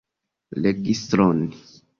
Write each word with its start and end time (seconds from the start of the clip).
Registron? 0.65 1.37